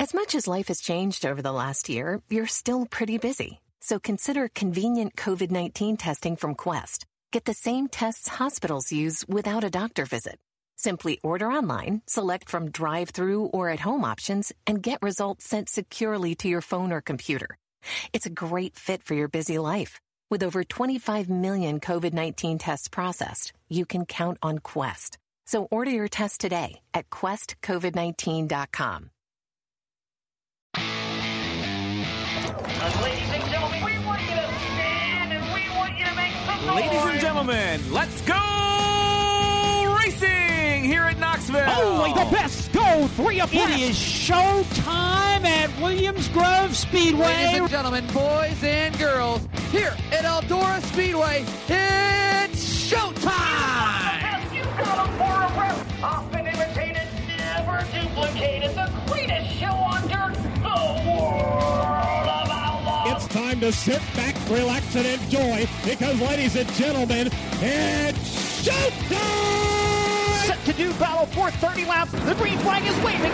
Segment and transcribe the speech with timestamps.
[0.00, 3.60] As much as life has changed over the last year, you're still pretty busy.
[3.80, 7.04] So consider convenient COVID 19 testing from Quest.
[7.32, 10.38] Get the same tests hospitals use without a doctor visit.
[10.76, 15.68] Simply order online, select from drive through or at home options, and get results sent
[15.68, 17.58] securely to your phone or computer.
[18.14, 20.00] It's a great fit for your busy life.
[20.30, 25.18] With over 25 million COVID 19 tests processed, you can count on Quest.
[25.44, 29.10] So order your test today at questcovid19.com.
[32.56, 36.66] Ladies and gentlemen, we want you to stand and we want you to make some
[36.66, 36.76] noise.
[36.76, 41.68] Ladies and gentlemen, let's go racing here at Knoxville.
[41.68, 43.54] Only the best go three abreast.
[43.70, 47.24] It is show time at Williams Grove Speedway.
[47.26, 54.20] Ladies and gentlemen, boys and girls, here at Eldora Speedway, it's showtime!
[54.20, 56.02] Yes, you got 'em for a breath.
[56.02, 57.06] Often imitated,
[57.38, 58.74] never duplicated.
[58.74, 59.68] The greatest show
[63.30, 67.28] time to sit back, relax, and enjoy because, ladies and gentlemen,
[67.60, 70.46] it's showtime!
[70.46, 72.10] Set to do battle for 30 laps.
[72.12, 73.32] The green flag is waving.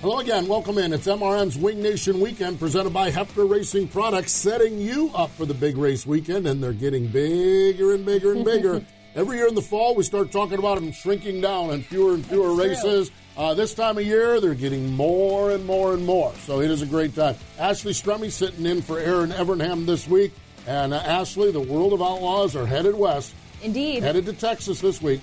[0.00, 0.46] Hello again.
[0.48, 0.92] Welcome in.
[0.92, 5.54] It's MRN's Wing Nation Weekend presented by Hepfner Racing Products, setting you up for the
[5.54, 8.84] big race weekend, and they're getting bigger and bigger and bigger.
[9.14, 12.26] Every year in the fall, we start talking about them shrinking down and fewer and
[12.26, 13.12] fewer races.
[13.36, 16.34] Uh, this time of year, they're getting more and more and more.
[16.46, 17.36] So it is a great time.
[17.56, 20.32] Ashley Stremme sitting in for Aaron Evernham this week.
[20.66, 23.34] And uh, Ashley, the World of Outlaws are headed west.
[23.62, 24.02] Indeed.
[24.02, 25.20] Headed to Texas this week.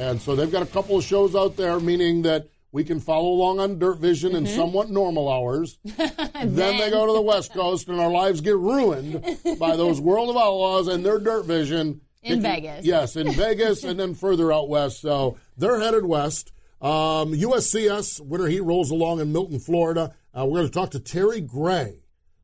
[0.00, 3.28] And so they've got a couple of shows out there, meaning that we can follow
[3.28, 5.78] along on Dirt Vision in somewhat normal hours.
[5.84, 9.24] then they go to the West Coast, and our lives get ruined
[9.58, 12.00] by those World of Outlaws and their Dirt Vision.
[12.22, 12.84] In Vegas.
[12.84, 15.00] Yes, in Vegas and then further out west.
[15.00, 16.52] So they're headed west.
[16.80, 20.14] Um, USCS Winter Heat rolls along in Milton, Florida.
[20.36, 22.00] Uh, we're going to talk to Terry Gray,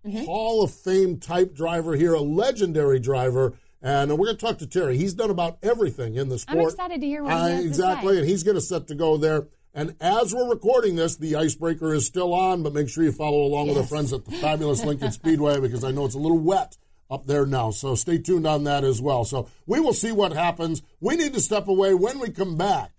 [0.07, 0.25] Mm-hmm.
[0.27, 3.55] Hall of Fame type driver here, a legendary driver.
[3.81, 4.99] And uh, we're going to talk to Terry.
[4.99, 6.73] He's done about everything in the I'm sport.
[6.73, 9.49] excited to hear what he Uh, exactly, and he's going to set to go there.
[9.73, 13.45] And as we're recording this, the icebreaker is still on, but make sure you follow
[13.45, 16.39] along with our friends at the fabulous Lincoln Speedway because I know it's a little
[16.39, 16.77] wet
[17.11, 17.71] up there now.
[17.71, 19.25] So stay tuned on that as well.
[19.25, 20.83] So we will see what happens.
[21.01, 22.93] We need to step away when we come back.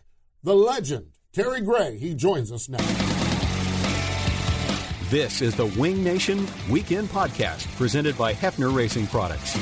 [0.43, 2.85] The legend, Terry Gray, he joins us now.
[5.09, 9.55] This is the Wing Nation Weekend Podcast presented by Hepfner Racing Products.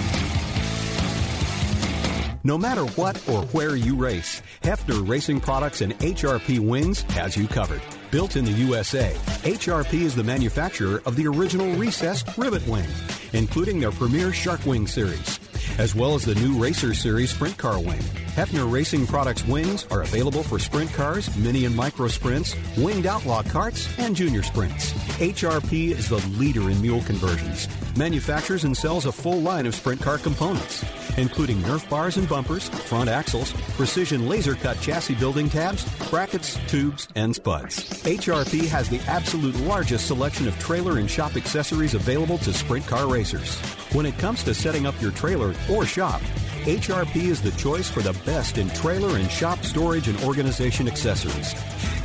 [2.45, 7.47] No matter what or where you race, Hepfner Racing Products and HRP Wings has you
[7.47, 7.81] covered.
[8.11, 12.87] Built in the USA, HRP is the manufacturer of the original recessed rivet wing,
[13.33, 15.39] including their premier Shark Wing series,
[15.77, 18.22] as well as the new Racer Series Sprint Car Wing.
[18.35, 23.43] Hepfner Racing Products wings are available for sprint cars, mini and micro sprints, winged outlaw
[23.43, 24.91] carts, and junior sprints.
[25.19, 30.01] HRP is the leader in mule conversions, manufactures and sells a full line of sprint
[30.01, 30.83] car components,
[31.17, 37.07] including Nerf bars and bumpers, front axles, precision laser cut chassis building tabs, brackets, tubes,
[37.13, 37.87] and spuds.
[38.01, 43.07] HRP has the absolute largest selection of trailer and shop accessories available to sprint car
[43.07, 43.59] racers.
[43.93, 46.23] When it comes to setting up your trailer or shop,
[46.63, 51.53] HRP is the choice for the best in trailer and shop storage and organization accessories.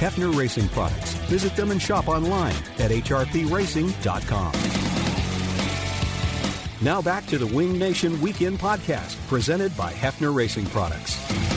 [0.00, 1.12] Hepfner Racing Products.
[1.30, 4.52] Visit them and shop online at hrpracing.com.
[6.82, 11.47] Now back to the Wing Nation Weekend Podcast, presented by Hepfner Racing Products.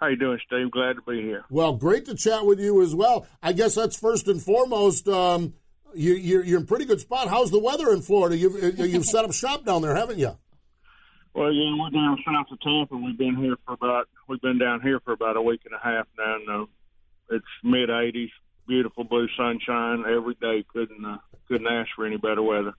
[0.00, 0.70] How you doing, Steve?
[0.70, 1.44] Glad to be here.
[1.50, 3.26] Well, great to chat with you as well.
[3.42, 5.06] I guess that's first and foremost.
[5.06, 5.52] Um,
[5.94, 7.28] you, you're, you're in pretty good spot.
[7.28, 8.36] How's the weather in Florida?
[8.36, 10.38] You've, uh, you've set up shop down there, haven't you?
[11.34, 12.96] Well, yeah, we're down south of Tampa.
[12.96, 15.78] We've been here for about we've been down here for about a week and a
[15.78, 16.34] half now.
[16.34, 16.66] And, uh,
[17.32, 18.30] it's mid 80s,
[18.66, 20.64] beautiful blue sunshine every day.
[20.72, 22.72] Couldn't uh, couldn't ask for any better weather.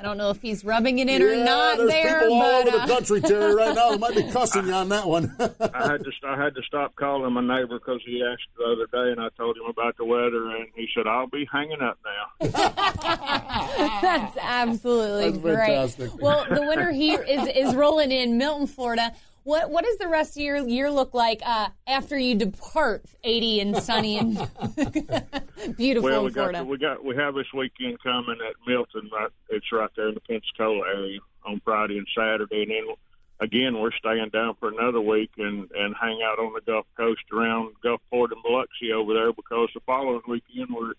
[0.00, 2.68] I don't know if he's rubbing it in or not there's there, people all but
[2.68, 3.90] over uh, the country, Terry, right now.
[3.90, 5.36] They might be cussing you on that one.
[5.40, 8.86] I had to I had to stop calling my neighbor because he asked the other
[8.86, 11.98] day, and I told him about the weather, and he said, "I'll be hanging up
[12.02, 12.48] now."
[14.00, 15.56] That's absolutely That's great.
[15.56, 16.22] fantastic.
[16.22, 19.12] Well, the Winter Heat is is rolling in Milton, Florida.
[19.44, 23.60] What what does the rest of your year look like uh, after you depart 80
[23.60, 24.36] and sunny and
[25.76, 29.10] beautiful well, we in got we got we have this weekend coming at Milton.
[29.12, 32.94] Right, it's right there in the Pensacola area on Friday and Saturday, and then
[33.40, 37.22] again we're staying down for another week and and hang out on the Gulf Coast
[37.32, 40.92] around Gulfport and Biloxi over there because the following weekend we're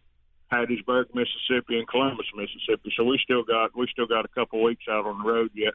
[0.51, 2.91] Hattiesburg, Mississippi, and Columbus, Mississippi.
[2.97, 5.73] So we still got we still got a couple weeks out on the road yet.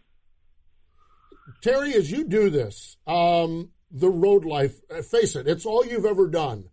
[1.62, 6.04] Terry, as you do this, um, the road life, uh, face it, it's all you've
[6.04, 6.64] ever done.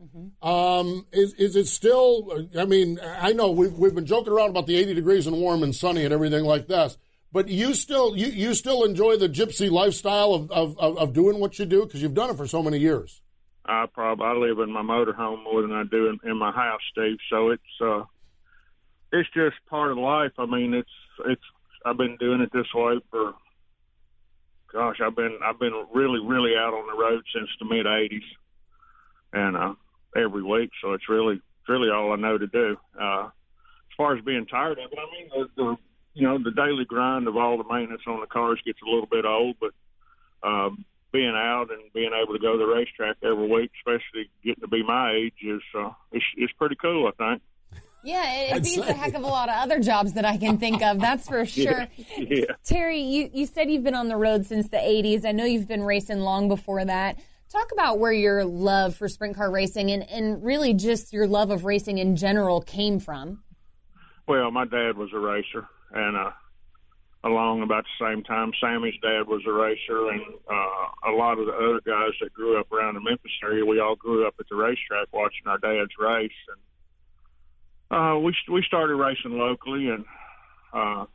[0.42, 4.68] Um, is, is it still, I mean, I know we've, we've been joking around about
[4.68, 6.98] the 80 degrees and warm and sunny and everything like this,
[7.32, 11.40] but you still, you, you still enjoy the gypsy lifestyle of, of, of, of doing
[11.40, 13.22] what you do because you've done it for so many years.
[13.66, 16.82] I probably I live in my motorhome more than I do in, in my house,
[16.92, 17.18] Steve.
[17.30, 18.04] So it's uh,
[19.14, 20.34] it's just part of life.
[20.38, 20.90] I mean, it's
[21.26, 21.42] it's
[21.86, 23.34] I've been doing it this way for
[24.74, 28.26] gosh, I've been I've been really really out on the road since the mid '80s,
[29.32, 29.74] and uh,
[30.16, 30.72] every week.
[30.82, 31.40] So it's really
[31.70, 32.78] really all I know to do.
[33.00, 35.78] Uh, as far as being tired of it, I mean, the, the
[36.14, 39.08] you know the daily grind of all the maintenance on the cars gets a little
[39.10, 39.72] bit old, but
[40.48, 44.62] um, being out and being able to go to the racetrack every week, especially getting
[44.62, 47.08] to be my age, is uh, it's, it's pretty cool.
[47.08, 47.42] I think.
[48.04, 48.90] Yeah, it, it beats say.
[48.90, 51.00] a heck of a lot of other jobs that I can think of.
[51.00, 51.88] That's for sure.
[51.98, 52.26] Yeah.
[52.30, 52.46] yeah.
[52.64, 55.26] Terry, you, you said you've been on the road since the 80s.
[55.26, 57.18] I know you've been racing long before that.
[57.50, 61.52] Talk about where your love for sprint car racing and, and really just your love
[61.52, 63.44] of racing in general came from.
[64.28, 66.32] Well, my dad was a racer, and uh,
[67.24, 71.46] along about the same time, Sammy's dad was a racer, and uh, a lot of
[71.46, 74.48] the other guys that grew up around the Memphis area, we all grew up at
[74.50, 76.62] the racetrack watching our dads race, and
[77.94, 80.06] uh, we we started racing locally, and
[80.74, 81.06] uh,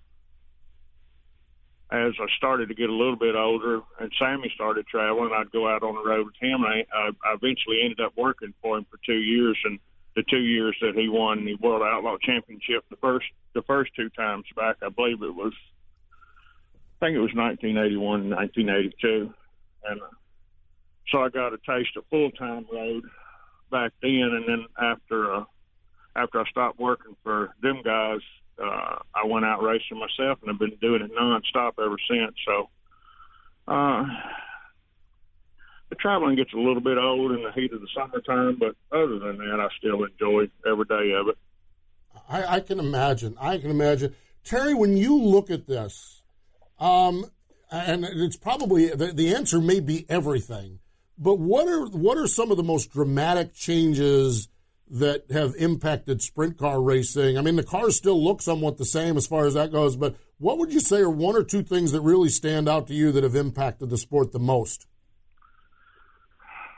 [1.90, 5.68] as I started to get a little bit older, and Sammy started traveling, I'd go
[5.68, 8.86] out on the road with him, and I, I, eventually ended up working for him
[8.90, 9.80] for two years, and
[10.14, 14.10] the two years that he won the World Outlaw Championship, the first the first two
[14.10, 15.54] times back, I believe it was,
[17.00, 19.34] I think it was 1981 and 1982,
[19.84, 20.06] and uh,
[21.10, 23.02] so I got a taste of full time road
[23.72, 25.44] back then, and then after uh,
[26.18, 28.20] after I stopped working for them guys,
[28.62, 32.34] uh, I went out racing myself, and I've been doing it nonstop ever since.
[32.46, 32.68] So.
[33.66, 34.04] Uh,
[35.90, 39.18] the traveling gets a little bit old in the heat of the summertime, but other
[39.18, 41.38] than that, I still enjoy every day of it.
[42.28, 43.36] I, I can imagine.
[43.40, 44.14] I can imagine.
[44.44, 46.22] Terry, when you look at this,
[46.78, 47.24] um,
[47.70, 50.80] and it's probably the, the answer may be everything,
[51.16, 54.48] but what are what are some of the most dramatic changes
[54.90, 57.38] that have impacted sprint car racing?
[57.38, 60.16] I mean, the cars still look somewhat the same as far as that goes, but
[60.38, 63.12] what would you say are one or two things that really stand out to you
[63.12, 64.86] that have impacted the sport the most?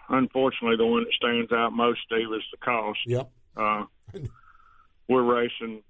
[0.09, 2.99] Unfortunately, the one that stands out most, Steve, is the cost.
[3.07, 3.31] Yep.
[3.57, 3.85] Uh,
[5.09, 5.83] we're racing,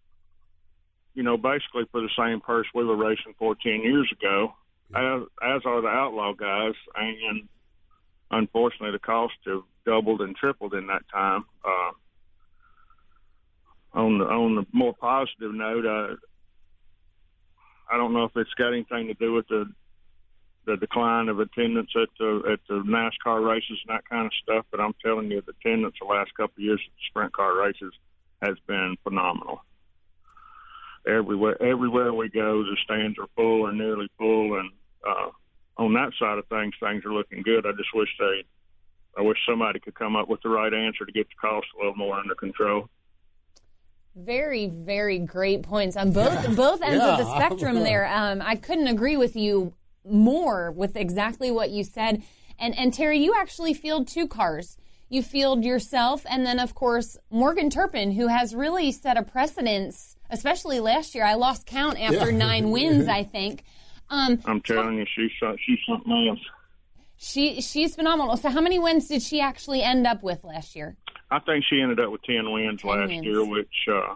[1.15, 4.53] you know, basically for the same purse we were racing 14 years ago,
[4.95, 7.49] as, as are the outlaw guys, and
[8.31, 11.45] unfortunately, the cost have doubled and tripled in that time.
[11.65, 11.93] Uh,
[13.93, 16.17] on the on the more positive note, uh,
[17.91, 19.67] I don't know if it's got anything to do with the
[20.67, 24.67] the decline of attendance at the at the NASCAR races and that kind of stuff,
[24.71, 27.57] but I'm telling you, the attendance the last couple of years at the sprint car
[27.57, 27.93] races
[28.43, 29.65] has been phenomenal.
[31.07, 34.71] Everywhere everywhere we go, the stands are full or nearly full, and
[35.07, 35.31] uh,
[35.79, 37.67] on that side of things, things are looking good.
[37.67, 38.45] I just wish they,
[39.17, 41.79] I wish somebody could come up with the right answer to get the cost a
[41.79, 42.89] little more under control.
[44.25, 47.77] Very, very great points on both both ends of the spectrum.
[47.81, 49.73] There, um, I couldn't agree with you
[50.05, 52.23] more with exactly what you said.
[52.59, 54.77] And and Terry, you actually field two cars.
[55.09, 60.17] you field yourself, and then of course Morgan Turpin, who has really set a precedence,
[60.31, 61.25] especially last year.
[61.25, 62.37] I lost count after Yeah.
[62.37, 63.65] nine wins, I think.
[64.09, 66.39] Um, I'm telling you, she's so- she's something else.
[67.17, 68.37] she she's phenomenal.
[68.37, 70.97] So, how many wins did she actually end up with last year?
[71.31, 73.25] I think she ended up with ten wins 10 last wins.
[73.25, 74.15] year, which uh,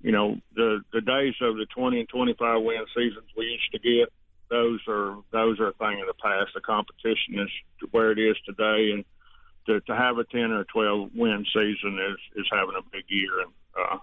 [0.00, 3.72] you know the the days of the twenty and twenty five win seasons we used
[3.72, 4.12] to get.
[4.50, 6.50] Those are those are a thing of the past.
[6.54, 7.48] The competition is
[7.90, 9.04] where it is today, and
[9.66, 13.40] to, to have a ten or twelve win season is is having a big year.
[13.40, 13.98] And uh,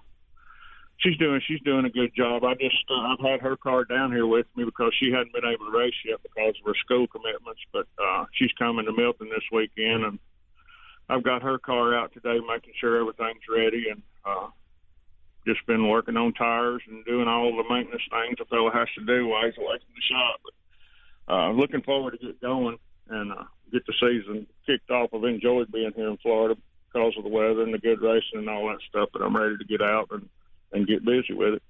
[0.97, 2.43] she's doing she's doing a good job.
[2.43, 5.45] I just uh, I've had her car down here with me because she hadn't been
[5.45, 7.61] able to race yet because of her school commitments.
[7.71, 10.19] But uh, she's coming to Milton this weekend, and
[11.09, 14.47] I've got her car out today, making sure everything's ready, and uh,
[15.47, 19.05] just been working on tires and doing all the maintenance things a fellow has to
[19.05, 20.39] do while he's away from the shop.
[20.43, 22.77] But uh, looking forward to get going
[23.09, 25.09] and uh, get the season kicked off.
[25.13, 26.55] I've enjoyed being here in Florida
[26.87, 29.09] because of the weather and the good racing and all that stuff.
[29.11, 30.29] But I'm ready to get out and
[30.71, 31.63] and get busy with it.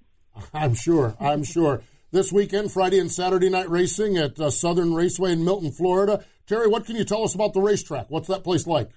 [0.52, 1.16] I'm sure.
[1.18, 1.82] I'm sure.
[2.12, 6.24] This weekend, Friday and Saturday night racing at uh, Southern Raceway in Milton, Florida.
[6.46, 8.06] Terry, what can you tell us about the racetrack?
[8.10, 8.90] What's that place like?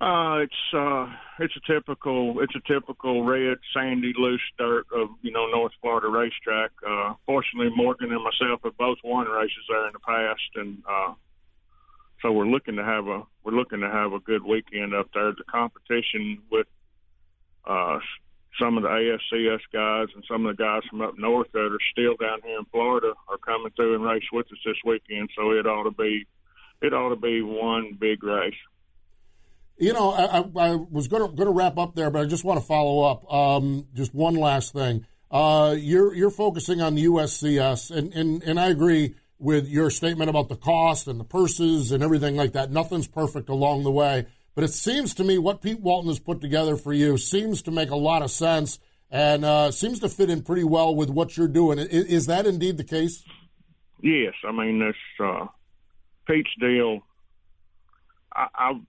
[0.00, 1.06] Uh, it's uh,
[1.40, 6.08] it's a typical it's a typical red sandy loose dirt of you know North Florida
[6.08, 6.70] racetrack.
[6.86, 11.12] Uh, fortunately, Morgan and myself have both won races there in the past, and uh,
[12.22, 15.32] so we're looking to have a we're looking to have a good weekend up there.
[15.32, 16.66] The competition with
[17.66, 17.98] uh,
[18.58, 21.78] some of the ASCS guys and some of the guys from up north that are
[21.92, 25.28] still down here in Florida are coming through and race with us this weekend.
[25.36, 26.26] So it ought to be
[26.80, 28.54] it ought to be one big race.
[29.80, 32.60] You know, I, I, I was going to wrap up there, but I just want
[32.60, 33.32] to follow up.
[33.32, 35.06] Um, just one last thing.
[35.30, 40.28] Uh, you're you're focusing on the USCS, and, and and I agree with your statement
[40.28, 42.70] about the cost and the purses and everything like that.
[42.70, 46.42] Nothing's perfect along the way, but it seems to me what Pete Walton has put
[46.42, 48.78] together for you seems to make a lot of sense
[49.10, 51.78] and uh, seems to fit in pretty well with what you're doing.
[51.78, 53.24] Is, is that indeed the case?
[54.02, 55.46] Yes, I mean this uh,
[56.26, 57.00] Pete's deal.
[58.34, 58.80] I, I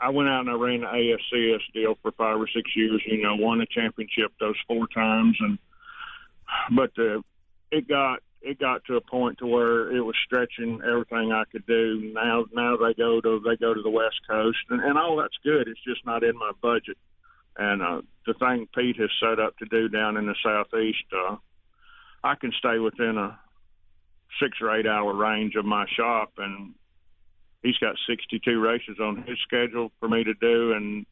[0.00, 3.02] I went out and I ran the ASCS deal for five or six years.
[3.06, 5.58] You know, won a championship those four times, and
[6.74, 7.20] but uh,
[7.70, 11.66] it got it got to a point to where it was stretching everything I could
[11.66, 12.12] do.
[12.14, 15.36] Now now they go to they go to the West Coast, and, and all that's
[15.42, 15.68] good.
[15.68, 16.96] It's just not in my budget.
[17.56, 21.36] And uh, the thing Pete has set up to do down in the southeast, uh,
[22.22, 23.36] I can stay within a
[24.40, 26.74] six or eight hour range of my shop, and
[27.62, 31.06] he's got 62 races on his schedule for me to do, and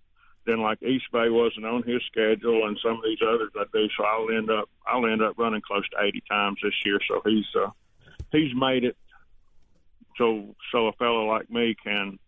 [0.46, 3.88] then like East Bay wasn't on his schedule, and some of these others I do,
[3.96, 6.98] so I'll end up I'll end up running close to 80 times this year.
[7.08, 7.70] So he's uh,
[8.32, 8.96] he's made it
[10.16, 12.18] so so a fellow like me can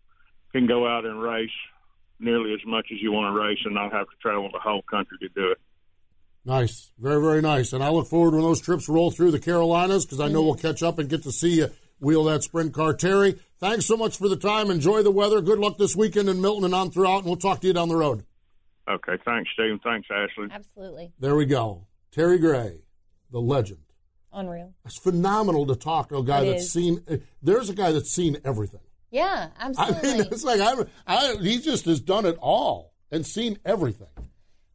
[0.51, 1.49] can go out and race
[2.19, 4.81] nearly as much as you want to race and not have to travel the whole
[4.83, 5.57] country to do it.
[6.45, 10.05] Nice, very very nice, and I look forward when those trips roll through the Carolinas
[10.05, 12.93] because I know we'll catch up and get to see you wheel that sprint car.
[12.93, 14.69] Terry, thanks so much for the time.
[14.71, 15.41] Enjoy the weather.
[15.41, 17.89] Good luck this weekend in Milton and on throughout, and we'll talk to you down
[17.89, 18.25] the road.
[18.89, 19.79] Okay, thanks, Steve.
[19.83, 20.47] Thanks, Ashley.
[20.51, 21.11] Absolutely.
[21.19, 21.85] There we go.
[22.11, 22.81] Terry Gray,
[23.31, 23.81] the legend.
[24.33, 24.73] Unreal.
[24.85, 26.71] It's phenomenal to talk to a guy It that's is.
[26.71, 27.03] seen.
[27.09, 28.81] uh, There's a guy that's seen everything.
[29.11, 29.93] Yeah, absolutely.
[29.93, 30.23] I absolutely.
[30.23, 34.07] mean, it's like I, I, he just has done it all and seen everything.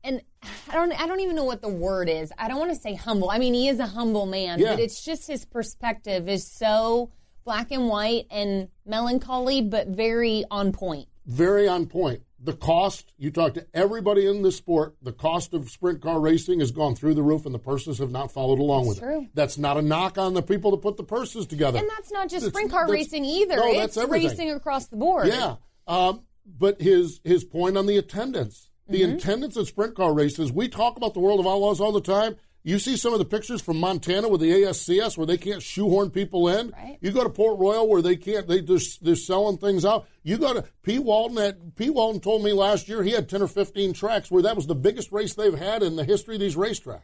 [0.03, 0.23] and
[0.69, 2.33] I don't I don't even know what the word is.
[2.37, 3.31] I don't want to say humble.
[3.31, 4.71] I mean, he is a humble man, Yeah.
[4.73, 7.13] but it's just his perspective is so
[7.45, 11.09] black and white and melancholy, but very on point.
[11.27, 12.23] Very on point.
[12.41, 16.61] The cost, you talk to everybody in the sport, the cost of sprint car racing
[16.61, 19.23] has gone through the roof and the purses have not followed along with true.
[19.23, 19.29] it.
[19.33, 21.79] That's not a knock on the people that put the purses together.
[21.79, 23.57] And that's not just That's- sprint car racing either.
[23.57, 24.29] no, it's that's everything.
[24.31, 25.29] racing across the board.
[25.29, 25.57] Yeah.
[25.87, 29.17] Um, but his his point on the attendance, the Mm-hmm.
[29.17, 32.37] attendance at sprint car races, we talk about the world of outlaws all the time.
[32.67, 36.09] You see some of the pictures from Montana with the ASCS where they can't shoehorn
[36.09, 36.71] people in.
[36.71, 36.97] Right.
[37.03, 38.49] You go to Port Royal where they can't.
[38.49, 40.09] They they're, they're selling things out.
[40.23, 41.37] You go to Pete Walton.
[41.37, 44.57] At Pete Walton told me last year he had ten or fifteen tracks where that
[44.57, 47.03] was the biggest race they've had in the history of these racetracks.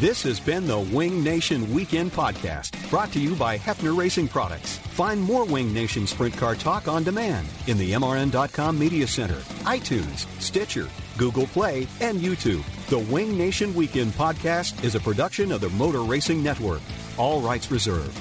[0.00, 4.78] This has been the Wing Nation Weekend Podcast, brought to you by Hepfner Racing Products.
[4.78, 10.26] Find more Wing Nation Sprint Car Talk on demand in the MRN.com Media Center, iTunes,
[10.42, 12.64] Stitcher, Google Play, and YouTube.
[12.88, 16.82] The Wing Nation Weekend Podcast is a production of the Motor Racing Network.
[17.16, 18.18] All rights reserved.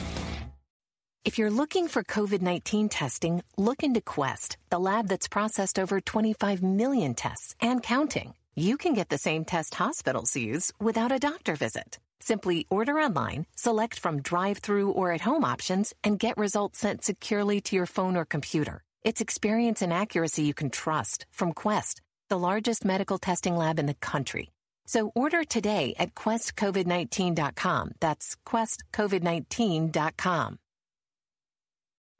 [1.26, 6.00] If you're looking for COVID 19 testing, look into Quest, the lab that's processed over
[6.00, 8.36] 25 million tests and counting.
[8.56, 11.98] You can get the same test hospitals use without a doctor visit.
[12.20, 17.04] Simply order online, select from drive through or at home options, and get results sent
[17.04, 18.84] securely to your phone or computer.
[19.04, 23.88] It's experience and accuracy you can trust from Quest, the largest medical testing lab in
[23.88, 24.52] the country.
[24.86, 27.94] So order today at questcovid19.com.
[28.00, 30.60] That's questcovid19.com.